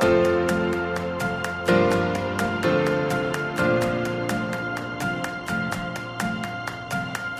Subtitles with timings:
[0.00, 0.83] Thank you.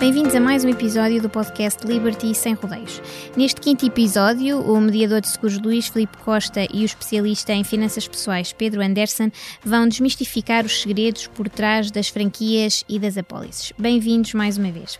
[0.05, 3.01] Bem-vindos a mais um episódio do podcast Liberty Sem Rodeios.
[3.35, 8.07] Neste quinto episódio, o mediador de seguros Luís Filipe Costa e o especialista em finanças
[8.07, 9.31] pessoais Pedro Anderson
[9.63, 13.73] vão desmistificar os segredos por trás das franquias e das apólices.
[13.79, 14.99] Bem-vindos mais uma vez.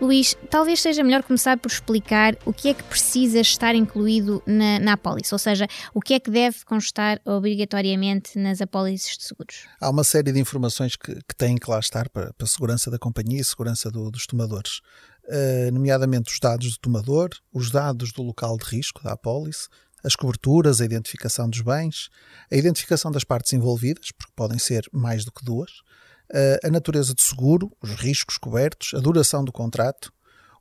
[0.00, 4.80] Luís, talvez seja melhor começar por explicar o que é que precisa estar incluído na,
[4.80, 9.68] na apólice, ou seja, o que é que deve constar obrigatoriamente nas apólices de seguros.
[9.80, 12.90] Há uma série de informações que, que têm que lá estar para, para a segurança
[12.90, 18.12] da companhia e segurança do, dos tomadores, uh, nomeadamente os dados do tomador, os dados
[18.12, 19.68] do local de risco da apólice,
[20.02, 22.08] as coberturas, a identificação dos bens,
[22.50, 25.70] a identificação das partes envolvidas, porque podem ser mais do que duas,
[26.30, 30.12] uh, a natureza do seguro, os riscos cobertos, a duração do contrato,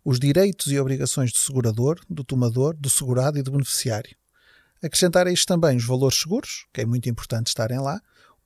[0.04, 4.16] os direitos e obrigações do segurador, do tomador, do segurado e do beneficiário.
[4.82, 8.00] Acrescentar a isto também os valores seguros, que é muito importante estarem lá,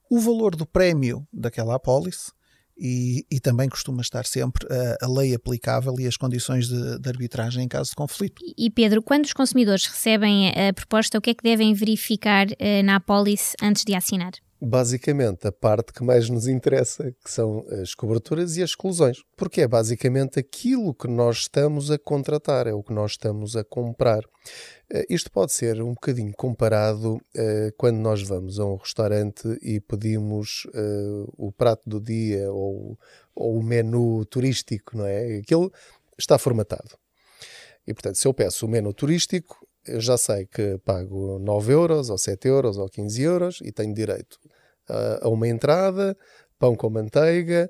[0.09, 2.31] o valor do prémio daquela apólice,
[2.77, 7.09] e, e, também costuma estar sempre a, a lei aplicável e as condições de, de,
[7.09, 8.41] arbitragem em caso de conflito.
[8.57, 12.83] E Pedro, quando os consumidores recebem a proposta, o que é que devem verificar uh,
[12.83, 14.31] na apólice antes de assinar?
[14.65, 19.61] Basicamente a parte que mais nos interessa, que são as coberturas e as exclusões, porque
[19.61, 24.23] é basicamente aquilo que nós estamos a contratar, é o que nós estamos a comprar.
[24.23, 29.81] Uh, isto pode ser um bocadinho comparado uh, quando nós vamos a um restaurante e
[29.81, 32.97] pedimos uh, o prato do dia ou,
[33.35, 35.39] ou, o menu turístico, não é?
[35.39, 35.71] Aquilo
[36.17, 36.97] está formatado.
[37.85, 42.09] E portanto, se eu peço o menu turístico, eu já sei que pago 9 euros,
[42.09, 44.39] ou 7 euros, ou 15 euros e tenho direito
[45.21, 46.17] a uma entrada,
[46.59, 47.69] pão com manteiga,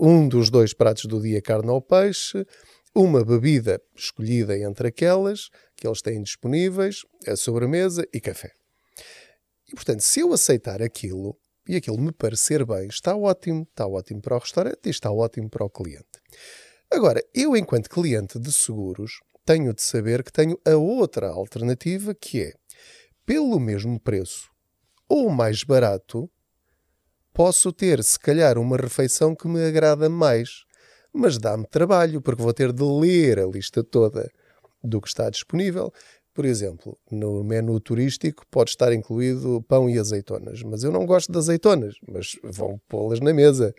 [0.00, 2.46] um dos dois pratos do dia, carne ou peixe,
[2.94, 8.52] uma bebida escolhida entre aquelas que eles têm disponíveis, a sobremesa e café.
[9.68, 11.36] E portanto, se eu aceitar aquilo
[11.68, 15.50] e aquilo me parecer bem, está ótimo, está ótimo para o restaurante e está ótimo
[15.50, 16.06] para o cliente.
[16.90, 22.42] Agora, eu, enquanto cliente de seguros, tenho de saber que tenho a outra alternativa que
[22.42, 22.54] é,
[23.26, 24.50] pelo mesmo preço
[25.08, 26.30] ou mais barato,
[27.32, 30.64] posso ter, se calhar, uma refeição que me agrada mais.
[31.12, 34.30] Mas dá-me trabalho, porque vou ter de ler a lista toda
[34.82, 35.92] do que está disponível.
[36.34, 41.32] Por exemplo, no menu turístico pode estar incluído pão e azeitonas, mas eu não gosto
[41.32, 43.74] de azeitonas, mas vão pô-las na mesa.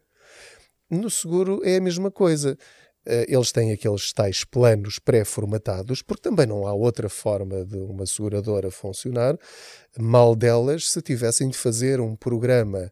[0.89, 2.57] No seguro é a mesma coisa.
[3.09, 8.05] Eh, eles têm aqueles tais planos pré-formatados, porque também não há outra forma de uma
[8.05, 9.35] seguradora funcionar,
[9.97, 12.91] mal delas se tivessem de fazer um programa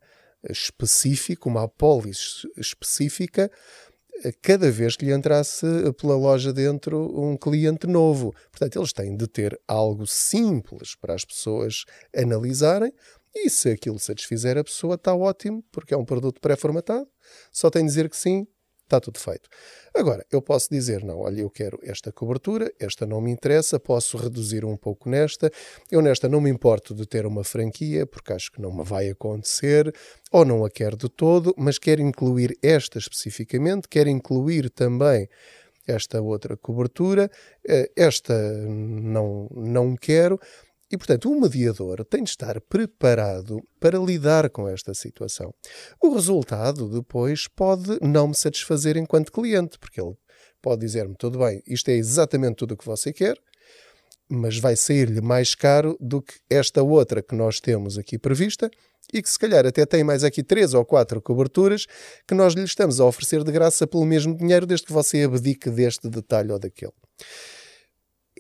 [0.50, 3.51] específico, uma apólice específica,
[4.23, 5.67] eh, cada vez que lhe entrasse
[6.01, 8.33] pela loja dentro um cliente novo.
[8.50, 11.85] Portanto, eles têm de ter algo simples para as pessoas
[12.16, 12.91] analisarem
[13.35, 17.07] e se aquilo satisfizer a pessoa, está ótimo, porque é um produto pré-formatado.
[17.51, 18.47] Só tem de dizer que sim,
[18.87, 19.49] está tudo feito.
[19.93, 24.17] Agora, eu posso dizer, não, olha, eu quero esta cobertura, esta não me interessa, posso
[24.17, 25.51] reduzir um pouco nesta,
[25.91, 29.09] eu nesta não me importo de ter uma franquia, porque acho que não me vai
[29.09, 29.93] acontecer,
[30.31, 35.27] ou não a quero de todo, mas quero incluir esta especificamente, quero incluir também
[35.87, 37.31] esta outra cobertura,
[37.67, 38.33] eh, esta
[38.67, 40.39] não, não quero,
[40.91, 45.53] e, portanto, o mediador tem de estar preparado para lidar com esta situação.
[46.01, 50.15] O resultado depois pode não me satisfazer enquanto cliente, porque ele
[50.61, 53.37] pode dizer-me: tudo bem, isto é exatamente tudo o que você quer,
[54.29, 58.69] mas vai sair-lhe mais caro do que esta outra que nós temos aqui prevista
[59.13, 61.85] e que se calhar até tem mais aqui três ou quatro coberturas
[62.27, 65.69] que nós lhe estamos a oferecer de graça pelo mesmo dinheiro, desde que você abdique
[65.69, 66.93] deste detalhe ou daquele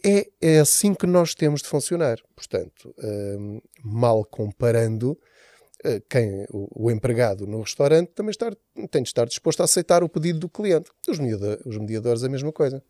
[0.05, 2.17] é, é assim que nós temos de funcionar.
[2.35, 5.11] Portanto, um, mal comparando,
[5.85, 8.55] uh, quem, o, o, empregado no restaurante também estar,
[8.89, 10.89] tem de estar disposto a aceitar o pedido do cliente.
[11.07, 12.83] Os, mediador, os mediadores, a mesma coisa.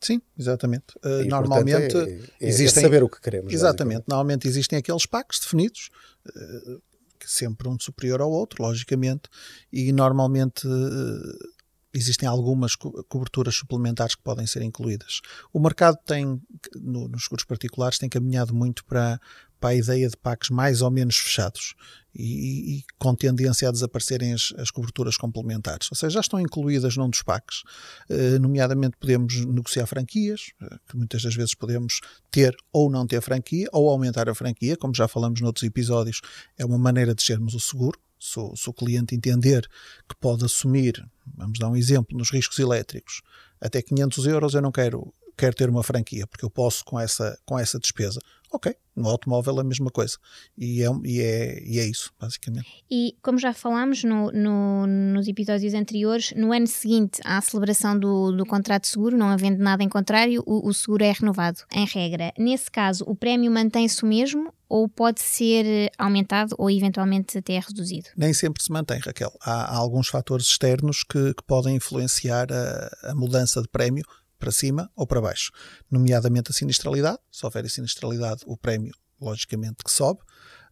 [0.00, 0.94] Sim, exatamente.
[1.04, 2.08] Uh, e, normalmente portanto,
[2.40, 2.82] é, é, existem.
[2.82, 3.52] É saber o que queremos.
[3.52, 4.04] Exatamente.
[4.06, 5.90] Normalmente existem aqueles packs definidos.
[6.26, 6.80] Uh,
[7.24, 9.28] sempre um superior ao outro, logicamente,
[9.72, 11.55] e normalmente uh,
[11.96, 15.20] existem algumas coberturas suplementares que podem ser incluídas.
[15.52, 16.40] O mercado tem,
[16.74, 19.20] no, nos seguros particulares, tem caminhado muito para,
[19.58, 21.74] para a ideia de packs mais ou menos fechados
[22.14, 25.88] e, e com tendência a desaparecerem as, as, coberturas complementares.
[25.90, 27.62] Ou seja, já estão incluídas num dos packs.
[28.08, 32.00] Uh, nomeadamente, podemos negociar franquias, uh, que muitas das vezes podemos
[32.30, 36.20] ter ou não ter franquia, ou aumentar a franquia, como já falamos noutros episódios,
[36.58, 39.68] é uma maneira de sermos o seguro se o, se o cliente entender
[40.08, 41.04] que pode assumir,
[41.36, 43.22] vamos dar um exemplo, nos riscos elétricos,
[43.60, 47.38] até 500 euros eu não quero, quero ter uma franquia, porque eu posso com essa,
[47.44, 48.20] com essa despesa.
[48.52, 50.16] Ok, no automóvel é a mesma coisa.
[50.56, 52.84] E é, e é, e é isso, basicamente.
[52.90, 58.30] E como já falámos no, no, nos episódios anteriores, no ano seguinte à celebração do,
[58.32, 61.84] do contrato de seguro, não havendo nada em contrário, o, o seguro é renovado, em
[61.86, 62.32] regra.
[62.38, 68.08] Nesse caso, o prémio mantém-se o mesmo ou pode ser aumentado ou eventualmente até reduzido?
[68.16, 69.32] Nem sempre se mantém, Raquel.
[69.40, 74.04] Há, há alguns fatores externos que, que podem influenciar a, a mudança de prémio
[74.38, 75.50] para cima ou para baixo,
[75.90, 77.18] nomeadamente a sinistralidade.
[77.30, 80.20] Se houver a sinistralidade, o prémio, logicamente, que sobe.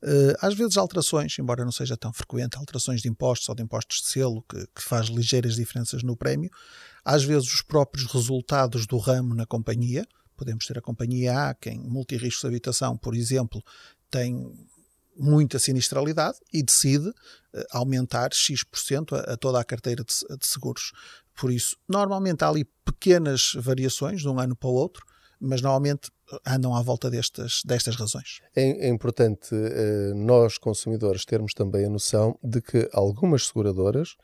[0.02, 4.02] Eh, às vezes alterações, embora não seja tão frequente, alterações de impostos ou de impostos
[4.02, 6.50] de selo, que, que faz ligeiras diferenças no prémio.
[7.02, 10.06] Às vezes os próprios resultados do ramo na companhia.
[10.36, 13.62] Podemos ter a companhia A, que em multirriscos de habitação, por exemplo,
[14.10, 14.52] tem
[15.16, 17.12] muita sinistralidade e decide
[17.52, 20.92] eh, aumentar X% a, a toda a carteira de, de, seguros.
[21.34, 25.06] Por isso, normalmente há ali pequenas variações de um ano para o outro,
[25.40, 26.10] mas normalmente
[26.46, 28.40] andam à volta destas, destas razões.
[28.54, 34.16] É, é importante uh, nós, consumidores, termos também a noção de que algumas seguradoras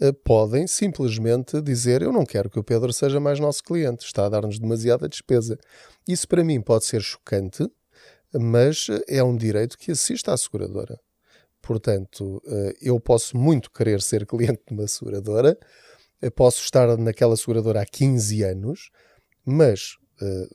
[0.00, 4.26] uh, podem simplesmente dizer: Eu não quero que o Pedro seja mais nosso cliente, está
[4.26, 5.58] a dar-nos demasiada despesa.
[6.08, 7.68] Isso para mim pode ser chocante
[8.38, 10.98] mas é um direito que assiste à seguradora.
[11.62, 15.58] Portanto, eh, eu posso muito querer ser cliente de uma seguradora,
[16.20, 18.90] eh, posso estar naquela seguradora há 15 anos,
[19.44, 20.03] mas eh,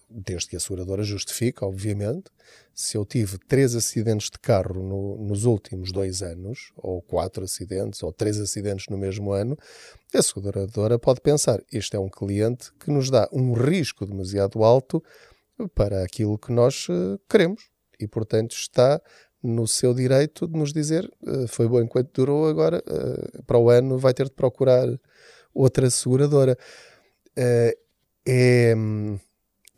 [0.09, 2.31] desde que a seguradora justifique, obviamente,
[2.73, 8.01] se eu tive três acidentes de carro no, nos últimos dois anos, ou quatro acidentes,
[8.01, 9.57] ou três acidentes no mesmo ano,
[10.13, 15.03] a seguradora pode pensar: este é um cliente que nos dá um risco demasiado alto
[15.75, 17.69] para aquilo que nós uh, queremos.
[18.00, 19.01] E, portanto, está
[19.44, 22.81] no seu direito de nos dizer uh, foi bom enquanto durou, agora
[23.45, 24.88] para o ano vai ter de procurar
[25.53, 26.57] outra seguradora.
[27.35, 27.75] é,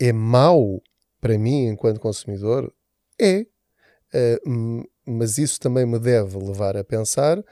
[0.06, 0.82] é mau
[1.20, 2.72] para mim, enquanto consumidor?
[3.20, 3.46] É.
[5.06, 7.42] mas isso também me deve levar a pensar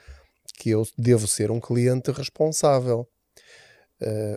[0.55, 3.09] que eu devo ser um cliente responsável.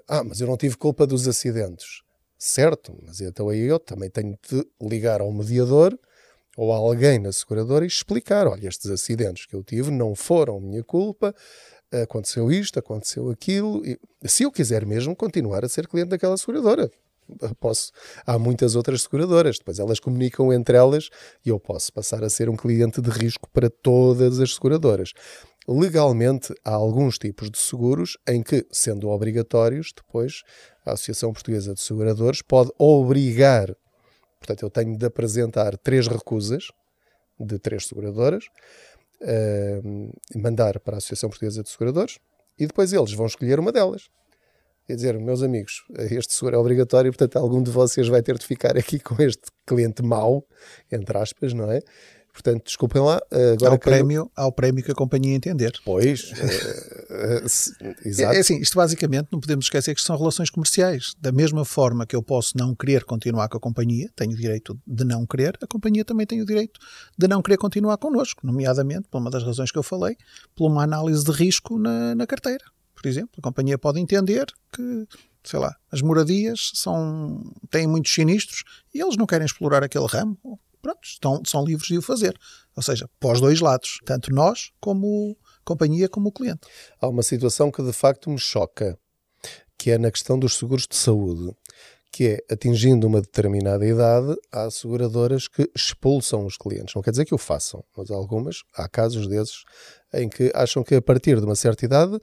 [0.07, 2.03] ah, mas eu não tive culpa dos acidentes
[2.43, 5.97] certo, mas então aí eu também tenho de ligar ao mediador
[6.57, 10.59] ou a alguém na seguradora e explicar: olha, estes acidentes que eu tive não foram
[10.59, 11.33] minha culpa,
[12.03, 13.81] aconteceu isto, aconteceu aquilo.
[13.85, 16.91] E, se eu quiser mesmo continuar a ser cliente daquela seguradora,
[17.59, 17.91] posso.
[18.25, 21.09] Há muitas outras seguradoras, depois elas comunicam entre elas
[21.45, 25.13] e eu posso passar a ser um cliente de risco para todas as seguradoras.
[25.67, 30.43] Legalmente, há alguns tipos de seguros em que, sendo obrigatórios, depois
[30.85, 33.73] a Associação Portuguesa de Seguradores pode obrigar,
[34.39, 36.67] portanto, eu tenho de apresentar três recusas
[37.39, 38.45] de três seguradoras,
[39.21, 42.19] uh, mandar para a Associação Portuguesa de Seguradores
[42.57, 44.09] e depois eles vão escolher uma delas.
[44.85, 48.45] Quer dizer, meus amigos, este seguro é obrigatório, portanto, algum de vocês vai ter de
[48.45, 50.45] ficar aqui com este cliente mau,
[50.91, 51.79] entre aspas, não é?
[52.33, 53.21] Portanto, desculpem lá.
[53.53, 55.71] Agora há, o prémio, há o prémio que a companhia entender.
[55.85, 58.33] Pois, uh, uh, exato.
[58.33, 61.13] É, é, assim, isto basicamente não podemos esquecer que são relações comerciais.
[61.21, 64.77] Da mesma forma que eu posso não querer continuar com a companhia, tenho o direito
[64.85, 66.79] de não querer, a companhia também tem o direito
[67.15, 70.17] de não querer continuar connosco, nomeadamente, por uma das razões que eu falei,
[70.55, 72.65] por uma análise de risco na, na carteira.
[73.03, 75.05] Por exemplo, a companhia pode entender que
[75.43, 78.63] sei lá, as moradias são, têm muitos sinistros
[78.95, 80.39] e eles não querem explorar aquele ramo
[80.81, 82.37] pronto, estão, são livres de o fazer.
[82.75, 86.61] Ou seja, os dois lados, tanto nós como companhia como o cliente.
[87.01, 88.97] Há uma situação que de facto me choca,
[89.77, 91.55] que é na questão dos seguros de saúde,
[92.11, 96.93] que é atingindo uma determinada idade, há seguradoras que expulsam os clientes.
[96.93, 99.63] Não quer dizer que o façam, mas algumas, há casos desses
[100.13, 102.19] em que acham que a partir de uma certa idade,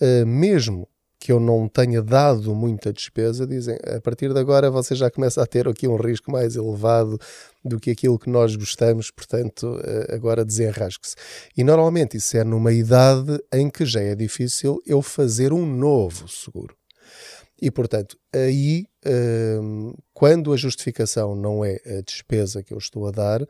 [0.00, 4.94] eh, mesmo que eu não tenha dado muita despesa, dizem a partir de agora você
[4.94, 7.18] já começa a ter aqui um risco mais elevado
[7.64, 11.16] do que aquilo que nós gostamos, portanto, eh, agora desenrasque-se.
[11.56, 16.28] E normalmente isso é numa idade em que já é difícil eu fazer um novo
[16.28, 16.76] seguro.
[17.60, 23.10] E, portanto, aí, ehm, quando a justificação não é a despesa que eu estou a
[23.10, 23.46] dar,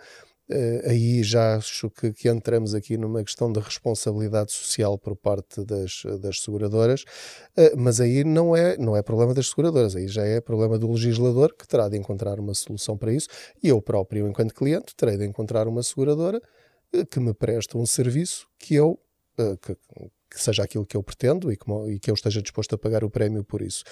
[0.50, 5.64] Uh, aí já acho que, que, entramos aqui numa questão de responsabilidade social por parte
[5.64, 7.02] das, das seguradoras,
[7.56, 10.90] uh, mas aí não é, não é problema das seguradoras, aí já é problema do
[10.92, 13.26] legislador que terá de encontrar uma solução para isso
[13.62, 16.42] e eu próprio, enquanto cliente, terei de encontrar uma seguradora
[16.94, 18.98] uh, que me preste um serviço que eu.
[19.36, 19.74] Que,
[20.30, 23.02] que, seja aquilo que eu pretendo e que, e que eu esteja disposto a pagar
[23.02, 23.82] o prémio por isso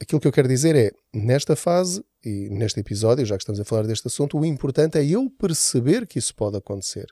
[0.00, 3.64] aquilo que eu quero dizer é, nesta fase e neste episódio, já que estamos a
[3.64, 7.06] falar deste assunto, o importante é eu perceber que isso pode acontecer,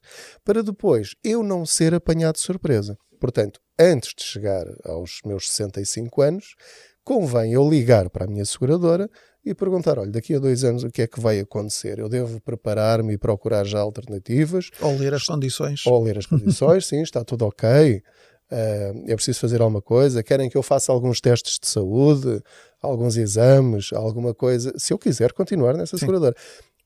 [0.45, 2.97] para depois eu não ser apanhado de surpresa.
[3.21, 6.55] Portanto, antes de chegar aos meus 65 anos,
[7.03, 9.09] convém eu ligar para a minha seguradora
[9.45, 11.99] e perguntar: olha, daqui a dois anos o que é que vai acontecer?
[11.99, 14.71] Eu devo preparar-me e procurar já alternativas?
[14.81, 15.87] Ou ler as condições.
[15.87, 18.03] Ou ler as condições, sim, está tudo ok.
[18.51, 20.23] Uh, é preciso fazer alguma coisa?
[20.23, 22.43] Querem que eu faça alguns testes de saúde,
[22.81, 24.73] alguns exames, alguma coisa?
[24.77, 26.01] Se eu quiser continuar nessa sim.
[26.01, 26.37] seguradora.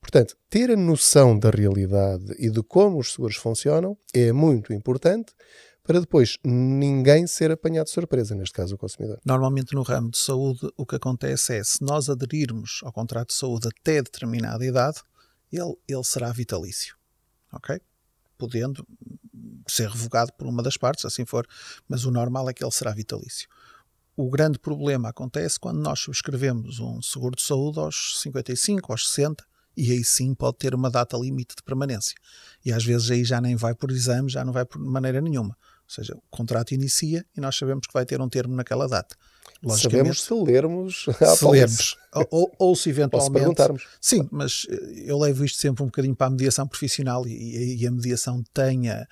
[0.01, 5.33] Portanto, ter a noção da realidade e de como os seguros funcionam é muito importante
[5.83, 9.19] para depois ninguém ser apanhado de surpresa, neste caso o consumidor.
[9.25, 13.35] Normalmente no ramo de saúde o que acontece é se nós aderirmos ao contrato de
[13.35, 15.01] saúde até determinada idade,
[15.51, 16.95] ele, ele será vitalício.
[17.53, 17.81] Ok?
[18.37, 18.87] Podendo
[19.73, 21.47] ser revogado por uma das partes, assim for,
[21.89, 23.49] mas o normal é que ele será vitalício.
[24.17, 29.45] O grande problema acontece quando nós subscrevemos um seguro de saúde aos 55, aos 60,
[29.77, 32.17] e aí sim pode ter uma data limite de permanência.
[32.65, 35.57] E às vezes aí já nem vai por exame, já não vai por maneira nenhuma.
[35.89, 39.17] Ou seja, o contrato inicia e nós sabemos que vai ter um termo naquela data.
[39.77, 41.97] Sabemos se lermos se lermos.
[42.31, 43.33] Ou, ou, se eventualmente.
[43.33, 43.87] perguntarmos.
[44.01, 44.67] Sim, mas
[45.05, 49.07] eu levo isto sempre um bocadinho para a mediação profissional e, e a mediação tenha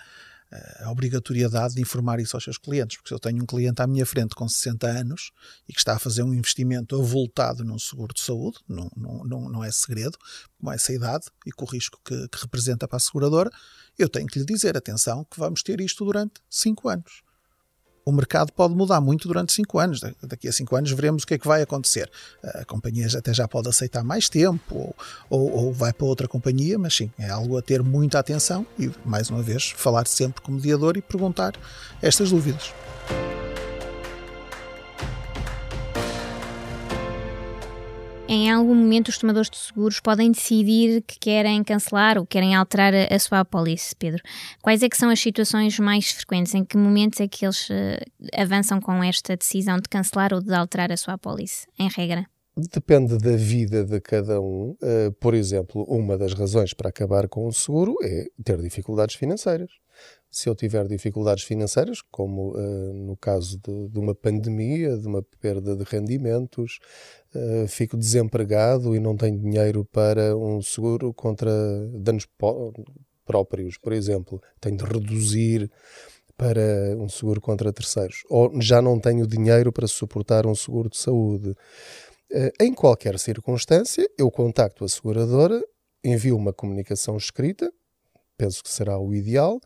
[0.80, 3.86] a obrigatoriedade de informar isso aos seus clientes, porque se eu tenho um cliente à
[3.86, 5.30] minha frente com 60 anos
[5.68, 9.48] e que está a fazer um investimento avultado num seguro de saúde, não, não, não,
[9.48, 10.18] não é segredo,
[10.60, 13.50] com essa idade e com o risco que, que representa para a seguradora,
[13.98, 17.25] eu tenho que lhe dizer, atenção, que vamos ter isto durante 5 anos
[18.06, 20.00] o mercado pode mudar muito durante 5 anos.
[20.22, 22.08] Daqui a 5 anos veremos o que é que vai acontecer.
[22.42, 24.96] A companhia até já pode aceitar mais tempo ou,
[25.28, 28.88] ou, ou, vai para outra companhia, mas sim, é algo a ter muita atenção e,
[29.04, 31.54] mais uma vez, falar sempre com o mediador e perguntar
[32.00, 32.72] estas dúvidas.
[38.28, 42.92] Em algum momento, os tomadores de seguros podem decidir que querem cancelar ou querem alterar
[42.92, 44.20] a, sua apólice, Pedro.
[44.60, 46.52] Quais é que são as situações mais frequentes?
[46.52, 47.72] Em que momentos é que eles uh,
[48.34, 52.26] avançam com esta decisão de cancelar ou de alterar a sua apólice, em regra?
[52.56, 54.76] Depende da vida de cada um.
[54.82, 59.70] Uh, por exemplo, uma das razões para acabar com o seguro é ter dificuldades financeiras
[60.36, 65.22] se eu tiver dificuldades financeiras, como uh, no caso de, de, uma pandemia, de uma
[65.40, 66.78] perda de rendimentos,
[67.36, 71.50] uh, fico desempregado e não tenho dinheiro para um seguro contra
[71.88, 72.26] danos
[73.24, 75.70] próprios, por exemplo, tenho de reduzir
[76.36, 80.98] para um seguro contra terceiros, ou já não tenho dinheiro para suportar um seguro de
[80.98, 81.50] saúde.
[82.30, 85.62] Uh, em qualquer circunstância, eu contacto a seguradora,
[86.04, 87.72] envio uma comunicação escrita,
[88.36, 89.60] penso que será o ideal,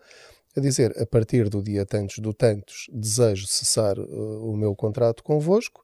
[0.56, 5.22] a dizer, a partir do dia tantos do tantos, desejo cessar uh, o meu contrato
[5.22, 5.82] convosco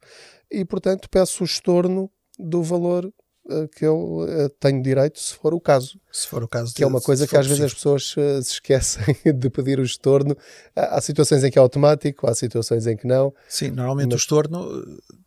[0.50, 5.54] e, portanto, peço o estorno do valor uh, que eu uh, tenho direito, se for
[5.54, 5.98] o caso.
[6.10, 6.74] Se for o caso.
[6.74, 7.56] Que é uma coisa que às possível.
[7.56, 10.36] vezes as pessoas se esquecem de pedir o estorno.
[10.74, 13.32] Há, há, situações em que é automático, há situações em que não.
[13.48, 14.14] Sim, normalmente mas...
[14.14, 14.64] o estorno,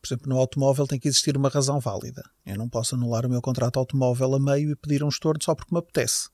[0.01, 2.23] por exemplo, no automóvel tem que existir uma razão válida.
[2.45, 5.55] Eu não posso anular o meu contrato automóvel a meio e pedir um estorno só
[5.55, 6.29] porque me apetece.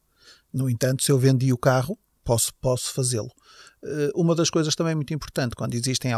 [0.53, 3.29] No entanto, se eu vendi o carro, posso, posso fazê-lo.
[4.15, 6.11] Uma das coisas também muito importante, quando existem,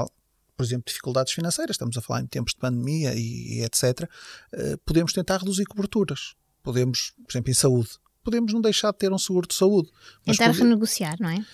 [0.58, 4.10] por exemplo, dificuldades financeiras, estamos a falar em tempos de pandemia e, e etc.,
[4.52, 6.34] eh, podemos tentar reduzir coberturas.
[6.64, 7.90] Podemos, por exemplo, em saúde,
[8.24, 9.90] podemos não deixar de ter um seguro de saúde.
[10.26, 10.58] Tentar pode...
[10.58, 11.46] renegociar, não é?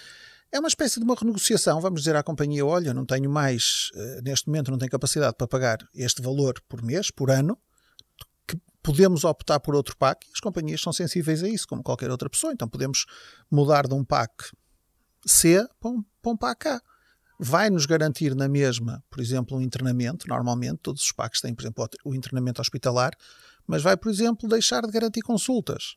[0.51, 1.81] É uma espécie de uma renegociação.
[1.81, 5.47] Vamos dizer à companhia: olha, não tenho mais, uh, neste momento, não tenho capacidade para
[5.47, 7.57] pagar este valor por mês, por ano,
[8.81, 12.29] podemos optar por outro PAC e as companhias são sensíveis a isso, como qualquer outra
[12.29, 12.53] pessoa.
[12.53, 13.05] Então podemos
[13.49, 14.31] mudar de um PAC
[15.25, 16.81] C para um, para um PAC A.
[17.39, 20.27] Vai nos garantir na mesma, por exemplo, um internamento.
[20.27, 23.13] Normalmente, todos os PACs têm, por exemplo, o internamento hospitalar,
[23.65, 25.95] mas vai, por exemplo, deixar de garantir consultas.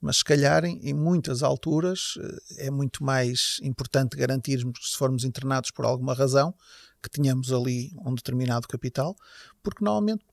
[0.00, 5.24] Mas se calhar, em, muitas alturas, eh, é muito mais importante garantirmos que, se formos
[5.24, 6.54] internados por alguma razão,
[7.02, 9.14] que tenhamos ali um determinado capital,
[9.62, 10.24] porque normalmente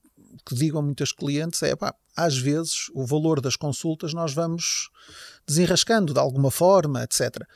[0.44, 4.90] que digo a muitas clientes é, pá, às vezes o valor das consultas nós vamos
[5.46, 7.46] desenrascando de alguma forma, etc.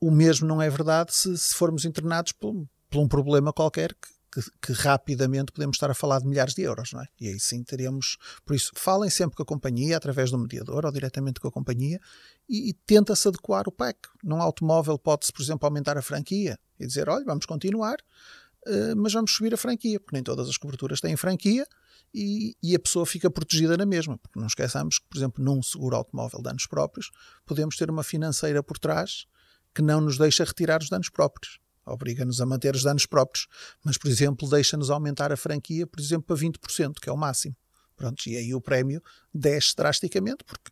[0.00, 4.42] O, mesmo não é verdade se, se formos internados por, por, um problema qualquer que,
[4.42, 7.06] que, que, rapidamente podemos estar a falar de milhares de euros, não é?
[7.20, 8.16] E aí sim teríamos.
[8.44, 12.00] Por isso, falem sempre com a companhia, através do mediador ou diretamente com a companhia,
[12.48, 13.98] e, e tenta-se adequar o PEC.
[14.24, 17.98] Num automóvel pode-se, por exemplo, aumentar a franquia e dizer: olha, vamos continuar
[18.66, 21.66] eh, mas vamos subir a franquia, porque nem todas as coberturas têm franquia
[22.12, 25.62] e, e, a pessoa fica protegida na mesma, porque não esqueçamos que, por exemplo, num
[25.62, 27.10] seguro automóvel de danos próprios,
[27.44, 29.26] podemos ter uma financeira por trás
[29.76, 31.60] que não nos deixa retirar os danos próprios.
[31.84, 33.46] Obriga-nos a manter os danos próprios,
[33.84, 37.54] mas, por exemplo, deixa-nos aumentar a franquia, por exemplo, para 20%, que é o máximo.
[37.94, 39.02] Pronto, e aí o prémio
[39.34, 40.70] desce drasticamente, porque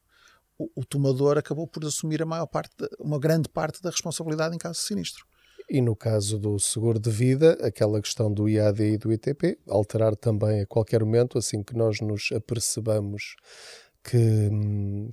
[0.58, 4.54] o, o tomador acabou por assumir a maior parte, de, uma grande parte da responsabilidade
[4.54, 5.26] em caso de sinistro.
[5.68, 10.16] E no caso do seguro de vida, aquela questão do IAD e do ITP, alterar
[10.16, 13.36] também a qualquer momento, assim que nós nos apercebamos
[14.04, 14.50] que,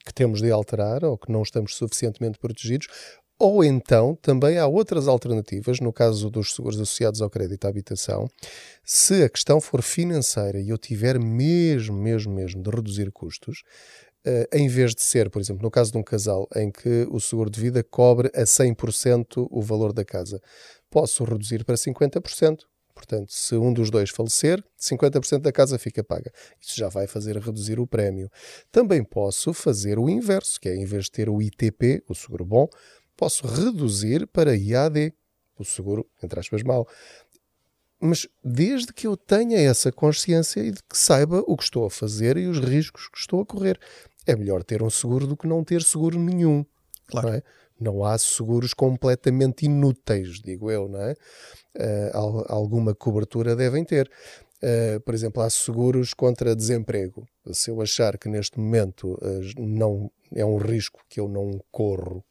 [0.06, 2.88] que temos de alterar ou que não estamos suficientemente protegidos,
[3.42, 8.30] ou então também há outras alternativas, no caso dos seguros associados ao crédito à habitação,
[8.84, 13.64] se a questão for financeira e eu tiver mesmo, mesmo, mesmo de reduzir custos,
[14.28, 17.20] uh, em vez de ser, por exemplo, no caso de um casal em que o
[17.20, 20.40] seguro de vida cobre a 100% o valor da casa,
[20.88, 22.60] posso reduzir para 50%.
[22.94, 26.32] Portanto, se um dos dois falecer, 50% da casa fica paga.
[26.60, 28.30] Isso já vai fazer reduzir o prémio.
[28.72, 32.46] Também posso fazer o inverso, que é em vez de ter o ITP, o seguro
[32.46, 32.68] bom,
[33.22, 35.14] posso reduzir para IAD,
[35.56, 36.88] o seguro, entre aspas, mau.
[38.00, 41.92] Mas desde que eu tenha essa consciência e de que saiba o que estou a
[41.92, 43.80] fazer e os riscos que estou a correr.
[44.26, 46.66] É melhor ter um seguro do que não ter seguro nenhum.
[47.06, 47.28] Claro.
[47.28, 47.44] Não, é?
[47.80, 51.12] não há seguros completamente inúteis, digo eu, não é?
[51.78, 54.10] Uh, alguma cobertura devem ter.
[54.64, 57.28] Uh, por exemplo, há seguros contra desemprego.
[57.52, 62.24] Se eu achar que neste momento uh, não é um risco que eu não corro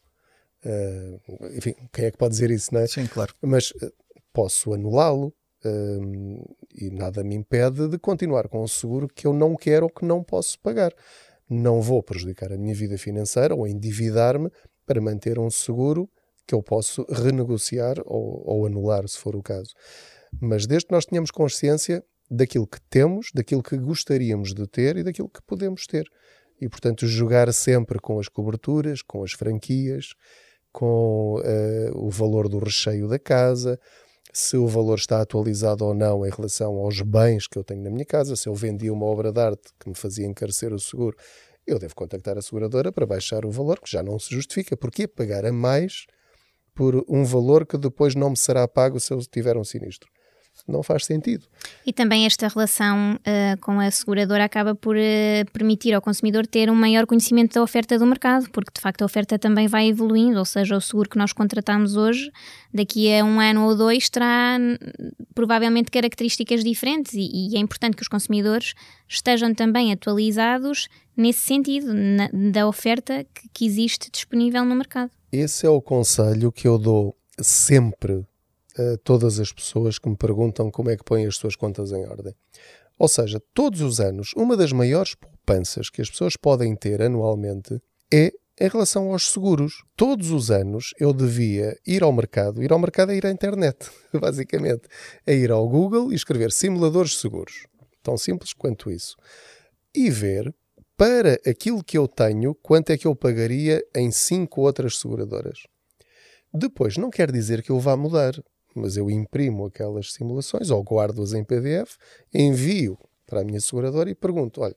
[0.64, 2.86] Uh, enfim, quem é que pode dizer isso, não é?
[2.86, 3.34] Sim, claro.
[3.40, 3.92] Mas uh,
[4.32, 9.56] posso anulá-lo uh, e nada me impede de continuar com o seguro que eu não
[9.56, 10.92] quero ou que não posso pagar.
[11.48, 14.50] Não vou prejudicar a minha vida financeira ou endividar-me
[14.86, 16.08] para manter um seguro
[16.46, 19.72] que eu posso renegociar ou, ou anular, se for o caso.
[20.40, 25.02] Mas desde que nós tenhamos consciência daquilo que temos, daquilo que gostaríamos de ter e
[25.02, 26.06] daquilo que podemos ter.
[26.60, 30.14] E, portanto, jogar sempre com as coberturas, com as franquias,
[30.72, 33.78] com uh, o valor do recheio da casa,
[34.32, 37.90] se o valor está atualizado ou não em relação aos bens que eu tenho na
[37.90, 41.16] minha casa, se eu vendi uma obra de arte que me fazia encarecer o seguro,
[41.66, 44.76] eu devo contactar a seguradora para baixar o valor, que já não se justifica.
[44.76, 46.06] Porquê pagar a mais
[46.74, 50.08] por um valor que depois não me será pago se eu tiver um sinistro?
[50.68, 51.44] Não faz sentido.
[51.86, 56.70] E também esta relação uh, com a seguradora acaba por uh, permitir ao consumidor ter
[56.70, 60.38] um maior conhecimento da oferta do mercado, porque de facto a oferta também vai evoluindo,
[60.38, 62.30] ou seja, o seguro que nós contratamos hoje,
[62.72, 64.58] daqui a um ano ou dois, terá
[65.34, 68.74] provavelmente características diferentes e, e é importante que os consumidores
[69.08, 75.10] estejam também atualizados nesse sentido, na, da oferta que, que existe disponível no mercado.
[75.32, 78.26] Esse é o conselho que eu dou sempre
[79.04, 82.34] todas as pessoas que me perguntam como é que põem as suas contas em ordem.
[82.98, 87.80] Ou seja, todos os anos, uma das maiores poupanças que as pessoas podem ter anualmente
[88.12, 89.82] é em relação aos seguros.
[89.96, 93.90] Todos os anos eu devia ir ao mercado, ir ao mercado é ir à internet,
[94.12, 94.82] basicamente,
[95.26, 97.66] é ir ao Google e escrever simuladores de seguros.
[98.02, 99.16] Tão simples quanto isso.
[99.94, 100.54] E ver
[100.94, 105.60] para aquilo que eu tenho, quanto é que eu pagaria em cinco outras seguradoras.
[106.52, 108.34] Depois, não quer dizer que eu vá mudar
[108.74, 111.96] mas eu imprimo aquelas simulações ou guardo-as em PDF,
[112.32, 114.76] envio para a minha seguradora e pergunto: olha,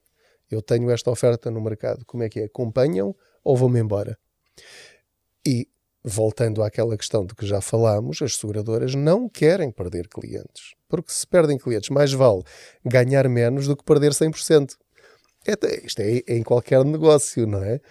[0.49, 2.43] eu tenho esta oferta no mercado, como é que é?
[2.45, 4.17] Acompanham ou vou-me embora?
[5.45, 5.67] E,
[6.03, 10.75] voltando àquela questão de que já falámos, as seguradoras não querem perder clientes.
[10.87, 12.43] Porque se perdem clientes, mais vale
[12.85, 14.75] ganhar menos do que perder 100%.
[15.45, 17.81] É, isto é, é em qualquer negócio, não é?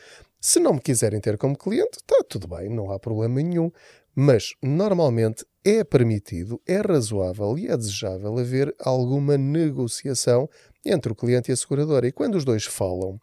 [0.41, 3.71] Se não me quiserem ter como cliente, está tudo bem, não há problema nenhum.
[4.15, 10.49] Mas, normalmente, é permitido, é razoável e é desejável haver alguma negociação
[10.85, 12.07] entre o cliente e a seguradora.
[12.07, 13.21] E quando os dois falam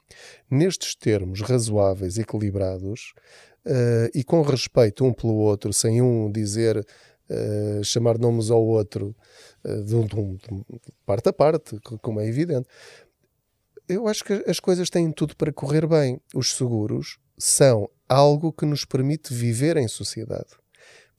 [0.50, 3.14] nestes termos razoáveis, equilibrados
[3.66, 9.16] uh, e com respeito um pelo outro, sem um dizer, uh, chamar nomes ao outro
[9.66, 12.68] uh, de, um, de, um, de parte a parte, como é evidente,
[13.88, 16.22] eu acho que as coisas têm tudo para correr bem.
[16.34, 20.46] Os seguros são algo que nos permite viver em sociedade.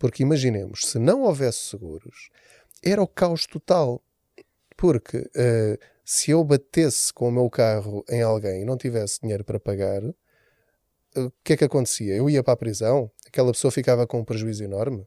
[0.00, 2.30] Porque imaginemos, se não houvesse seguros,
[2.82, 4.02] era o caos total.
[4.74, 9.44] Porque uh, se eu batesse com o meu carro em alguém e não tivesse dinheiro
[9.44, 10.14] para pagar, uh,
[11.16, 12.16] o que é que acontecia?
[12.16, 15.06] Eu ia para a prisão, aquela pessoa ficava com um prejuízo enorme.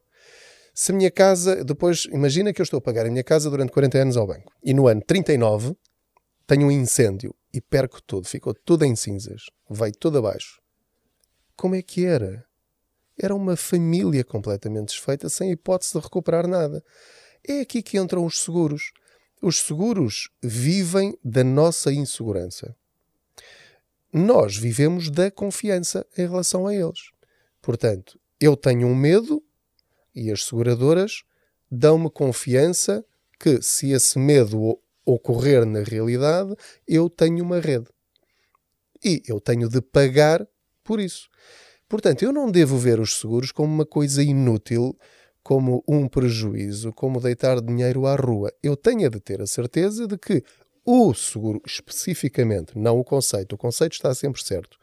[0.76, 3.72] Se a minha casa, depois, imagina que eu estou a pagar a minha casa durante
[3.72, 5.76] 40 anos ao banco e no ano 39
[6.46, 10.62] tenho um incêndio e perco tudo, ficou tudo em cinzas, veio tudo abaixo.
[11.56, 12.46] Como é que era?
[13.18, 16.84] Era uma família completamente desfeita, sem hipótese de recuperar nada.
[17.48, 18.92] É aqui que entram os seguros.
[19.42, 22.76] Os seguros vivem da nossa insegurança.
[24.12, 27.12] Nós vivemos da confiança em relação a eles.
[27.62, 29.44] Portanto, eu tenho um medo
[30.16, 31.24] e as seguradoras
[31.70, 33.04] dão-me confiança
[33.40, 36.56] que, se esse medo ocorrer na realidade,
[36.88, 37.88] eu tenho uma rede.
[39.04, 40.48] E eu tenho de pagar
[40.84, 41.30] por isso.
[41.94, 44.98] Portanto, eu não devo ver os seguros como uma coisa inútil,
[45.44, 48.52] como um prejuízo, como deitar dinheiro à rua.
[48.64, 50.44] Eu tenho de ter a certeza de que
[50.84, 54.76] o seguro, especificamente, não o conceito, o conceito está sempre certo.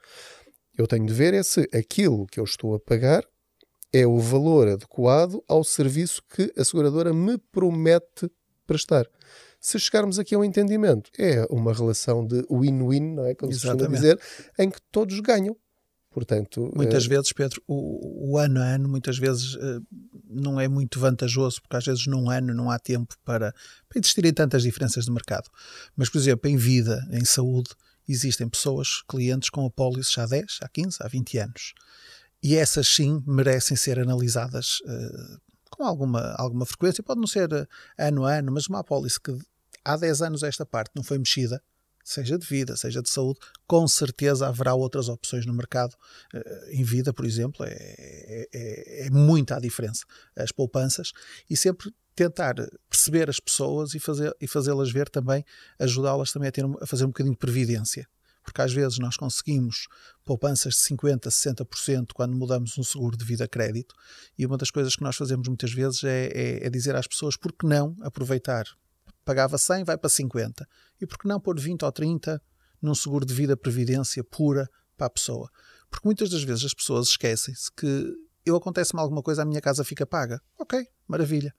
[0.78, 3.24] Eu tenho de ver é se aquilo que eu estou a pagar
[3.92, 8.30] é o valor adequado ao serviço que a seguradora me promete
[8.68, 9.04] prestar.
[9.58, 13.34] Se chegarmos aqui ao entendimento, é uma relação de win-win, não é?
[13.34, 14.16] Como se costuma dizer,
[14.56, 15.56] em que todos ganham.
[16.10, 17.08] Portanto, muitas é...
[17.08, 19.80] vezes, Pedro, o, o, ano a ano, muitas vezes uh,
[20.28, 23.54] não é muito vantajoso, porque às vezes num ano não há tempo para,
[23.88, 25.48] para existirem tantas diferenças de mercado.
[25.96, 27.70] Mas, por exemplo, em vida, em saúde,
[28.08, 31.74] existem pessoas, clientes com apólices há 10, há 15, há 20 anos.
[32.42, 37.04] E essas sim merecem ser analisadas uh, com alguma, alguma frequência.
[37.04, 37.48] Pode não ser
[37.96, 39.38] ano a ano, mas uma apólice que
[39.84, 41.62] há 10 anos esta parte não foi mexida,
[42.12, 45.94] seja de vida, seja de saúde, com certeza haverá outras opções no mercado.
[46.34, 50.04] Uh, em vida, por exemplo, é, é, é, é muita a diferença.
[50.36, 51.12] As poupanças
[51.48, 52.54] e sempre tentar
[52.88, 55.44] perceber as pessoas e, fazer, e fazê-las ver também,
[55.78, 58.06] ajudá-las também a, ter, a fazer um bocadinho de previdência
[58.42, 59.86] porque às vezes nós conseguimos
[60.24, 63.94] poupanças de 50%, 60% quando mudamos um seguro de vida crédito,
[64.36, 67.36] e uma das coisas que nós fazemos muitas vezes é, é, é dizer às pessoas
[67.36, 68.64] por que não aproveitar.
[69.30, 70.66] Pagava 100, vai para 50.
[71.00, 72.42] E por que não pôr 20 ou 30
[72.82, 75.48] num seguro de vida previdência pura para a pessoa?
[75.88, 78.12] Porque muitas das vezes as pessoas esquecem-se que
[78.44, 80.42] eu acontece-me alguma coisa, a minha casa fica paga.
[80.58, 81.54] Ok, maravilha.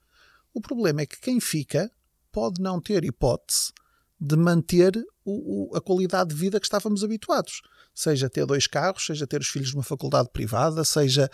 [0.52, 1.90] O problema é que quem fica
[2.30, 3.72] pode não ter hipótese
[4.20, 7.62] de manter o, o, a qualidade de vida que estávamos habituados.
[7.94, 11.26] Seja ter dois carros, seja ter os filhos numa faculdade privada, seja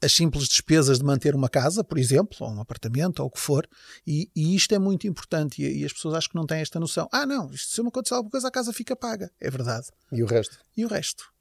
[0.00, 3.40] as simples despesas de manter uma casa, por exemplo, ou um apartamento, ou o que
[3.40, 3.68] for,
[4.06, 5.62] e, e isto é muito importante.
[5.62, 7.08] E, e, as pessoas acho que não têm esta noção.
[7.12, 9.30] Ah, não, isto, se me acontecer alguma coisa, a casa fica paga.
[9.40, 9.88] É verdade.
[10.12, 10.58] E o resto?
[10.76, 11.32] E o resto?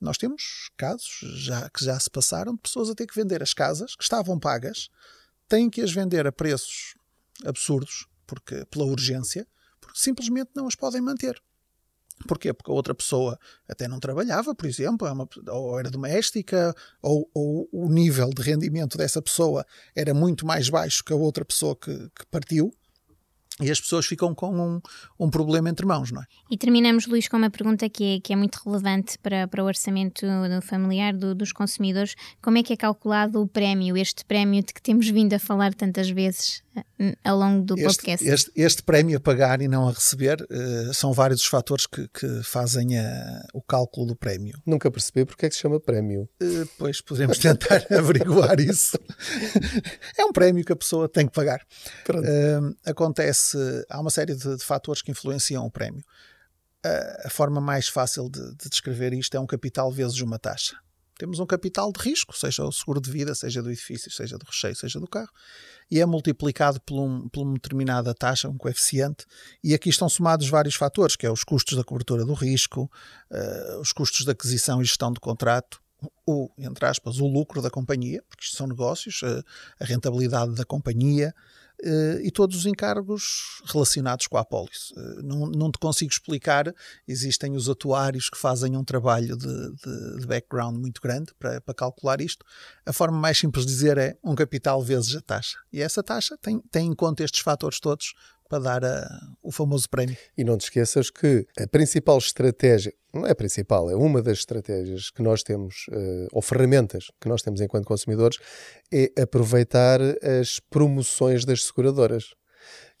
[0.00, 3.54] Nós temos casos já, que já se passaram de pessoas a ter que vender as
[3.54, 4.88] casas que estavam pagas,
[5.48, 6.94] têm que as vender a preços
[7.44, 9.46] absurdos, porque pela urgência,
[9.80, 11.40] porque simplesmente não as podem manter.
[12.26, 12.52] Porquê?
[12.52, 17.68] Porque a outra pessoa até não trabalhava, por exemplo, é ou era doméstica, ou, ou,
[17.72, 21.94] o nível de rendimento dessa pessoa era muito mais baixo que a outra pessoa que,
[22.14, 22.72] que partiu,
[23.60, 24.80] e as pessoas ficam com um,
[25.20, 26.24] um, problema entre mãos, não é?
[26.50, 29.66] E terminamos, Luís, com uma pergunta que é, que é muito relevante para, para o
[29.66, 30.26] orçamento
[30.62, 32.14] familiar do, dos consumidores.
[32.40, 35.74] Como é que é calculado o prémio, este prémio de que temos vindo a falar
[35.74, 36.62] tantas vezes
[37.24, 38.28] ao longo do este, podcast?
[38.28, 42.08] Este, este, prémio a pagar e não a receber uh, são vários os fatores que,
[42.08, 44.60] que fazem a, o cálculo do prémio.
[44.64, 46.28] Nunca percebi porque é que se chama prémio.
[46.42, 48.98] Uh, pois, podemos tentar averiguar isso.
[50.18, 51.60] é um prémio que a pessoa tem que pagar.
[52.08, 53.56] Uh, acontece
[53.88, 56.04] há uma série de, de fatores que influenciam o prémio.
[56.84, 60.76] A, a forma mais fácil de, de, descrever isto é um capital vezes uma taxa.
[61.22, 64.44] Temos um capital de risco, seja o seguro de vida, seja do edifício, seja do
[64.44, 65.30] recheio, seja do carro,
[65.88, 69.24] e é multiplicado por, um, por uma determinada taxa, um coeficiente,
[69.62, 72.90] e aqui estão somados vários fatores, que é os custos da cobertura do risco,
[73.30, 75.80] uh, os custos de aquisição e gestão do contrato,
[76.26, 79.44] o, entre aspas, o lucro da companhia, porque isto são negócios, uh,
[79.78, 81.32] a rentabilidade da companhia,
[82.22, 84.92] e todos os encargos relacionados com a apólice.
[84.94, 86.72] Uh, não, não te consigo explicar,
[87.06, 91.74] existem os atuários que fazem um trabalho de, de, de background muito grande para, para,
[91.74, 92.44] calcular isto.
[92.86, 95.58] A forma mais simples de dizer é um capital vezes a taxa.
[95.72, 98.14] E essa taxa tem, tem em conta estes fatores todos
[98.52, 100.14] para dar a, o famoso prémio.
[100.36, 104.38] E não te esqueças que a principal estratégia, não é a principal, é uma das
[104.40, 108.38] estratégias que nós temos, uh, ou ferramentas que nós temos enquanto consumidores,
[108.92, 110.00] é aproveitar
[110.40, 112.34] as promoções das seguradoras.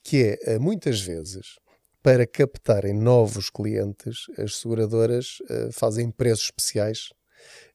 [0.02, 1.58] Que é, uh, muitas vezes,
[2.02, 5.38] para captarem novos clientes, as seguradoras
[5.70, 7.10] fazem preços especiais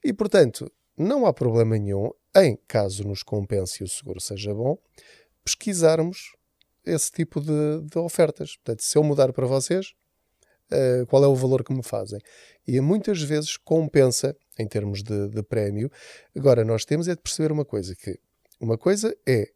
[0.04, 4.78] e, portanto, não há problema nenhum, em caso nos compense e o seguro seja bom,
[5.46, 6.37] pesquisarmos
[6.88, 8.56] esse tipo de, de ofertas.
[8.58, 9.93] Portanto, se eu mudar para vocês,
[10.71, 12.19] uh, qual é o valor que me fazem?
[12.67, 15.89] E muitas vezes compensa em termos de, de prémio.
[16.36, 18.19] Agora, nós temos é de perceber uma coisa, que
[18.60, 19.47] uma coisa é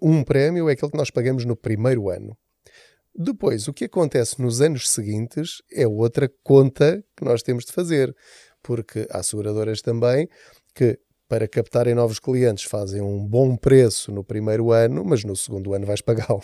[0.00, 2.36] um prémio é aquele que nós pagamos no primeiro ano.
[3.14, 8.14] Depois, o que acontece nos anos seguintes é outra conta que nós temos de fazer,
[8.62, 10.28] porque há seguradoras também
[10.74, 15.74] que para captarem novos clientes fazem um bom preço no primeiro ano, mas no segundo
[15.74, 16.42] ano vais pagá-lo.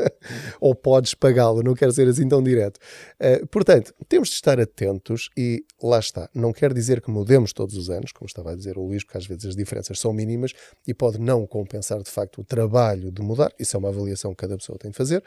[0.60, 2.78] Ou podes pagá-lo, não quero ser assim tão direto.
[3.20, 6.28] Uh, portanto, temos de estar atentos e lá está.
[6.34, 9.18] Não quer dizer que mudemos todos os anos, como estava a dizer o Luís, porque
[9.18, 10.52] às vezes as diferenças são mínimas
[10.86, 13.52] e pode não compensar de facto o trabalho de mudar.
[13.58, 15.22] Isso é uma avaliação que cada pessoa tem de fazer,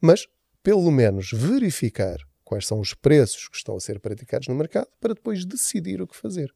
[0.00, 0.26] mas
[0.62, 5.12] pelo menos verificar quais são os preços que estão a ser praticados no mercado para
[5.12, 6.50] depois decidir o que fazer.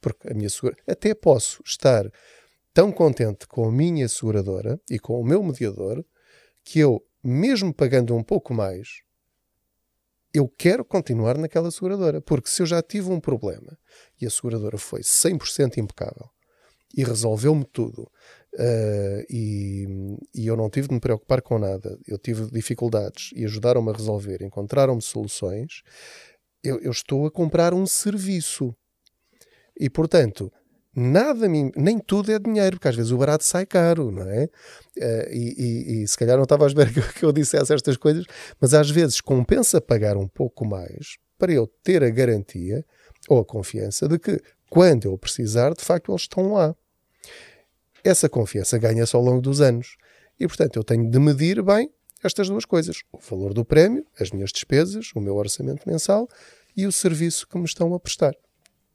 [0.00, 0.76] Porque a minha segura...
[0.88, 2.10] até posso estar
[2.74, 6.04] tão contente com a minha seguradora e com o meu mediador
[6.64, 9.02] que eu, mesmo pagando um pouco mais,
[10.34, 12.20] eu quero continuar naquela seguradora.
[12.20, 13.78] Porque se eu já tive um problema
[14.20, 16.28] e a seguradora foi 100% impecável
[16.96, 18.10] e resolveu-me tudo
[18.56, 19.86] uh, e,
[20.34, 23.92] e, eu não tive de me preocupar com nada, eu tive dificuldades e ajudaram-me a
[23.92, 25.82] resolver, encontraram-me soluções,
[26.62, 28.74] eu, eu estou a comprar um serviço.
[29.78, 30.50] E, portanto,
[30.94, 34.44] nada, nem tudo é dinheiro, porque às vezes o barato sai caro, não é?
[34.96, 37.96] Uh, e, e, e, se calhar não estava à espera que, que eu dissesse estas
[37.96, 38.24] coisas,
[38.60, 42.84] mas às vezes compensa pagar um pouco mais para eu ter a garantia
[43.28, 44.40] ou a confiança de que
[44.70, 46.74] quando eu precisar, de facto eles estão lá.
[48.06, 49.96] Essa confiança ganha-se ao longo dos anos.
[50.38, 51.90] E, portanto, eu tenho de medir bem
[52.22, 56.28] estas duas coisas: o valor do prémio, as minhas despesas, o meu orçamento mensal
[56.76, 58.34] e o serviço que me estão a prestar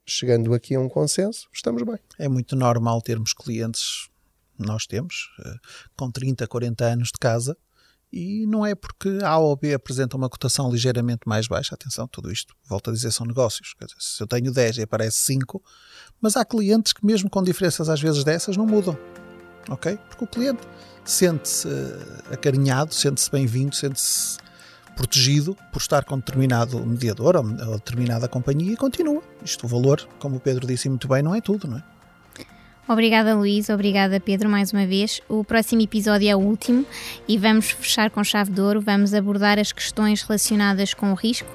[0.05, 1.97] chegando aqui a um consenso, estamos bem.
[2.19, 4.09] É muito normal termos clientes,
[4.57, 5.55] nós temos, eh,
[5.95, 7.57] com 30, 40 anos de casa,
[8.11, 12.29] e não é porque A ou B apresenta uma cotação ligeiramente mais baixa, atenção, tudo
[12.29, 13.73] isto, volto a dizer, são negócios.
[13.79, 15.63] Dizer, se eu tenho 10 e aparece 5,
[16.21, 18.97] mas há clientes que, mesmo com diferenças às vezes dessas, não mudam.
[19.69, 19.97] Ok?
[20.09, 20.61] Porque o cliente
[21.03, 24.37] sente-se eh, acarinhado, sente-se bem-vindo, sente-se
[24.95, 29.21] protegido por estar com determinado mediador ou, ou determinada companhia e continua.
[29.43, 31.83] Isto, o valor, como o Pedro disse muito bem, não é tudo, não é?
[32.87, 33.69] Obrigada, Luís.
[33.69, 35.21] Obrigada, Pedro, mais uma vez.
[35.29, 36.85] O próximo episódio é o último
[37.27, 38.81] e vamos fechar com chave de ouro.
[38.81, 41.49] Vamos abordar as questões relacionadas com o risco.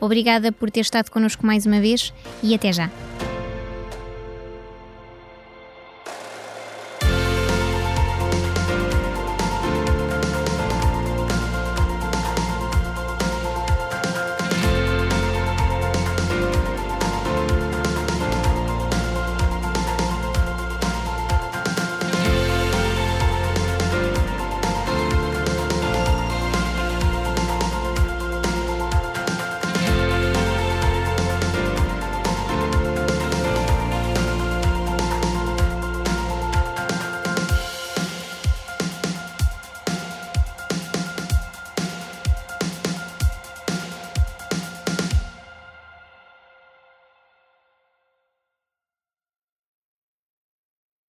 [0.00, 2.90] Obrigada por ter estado connosco mais uma vez e até já.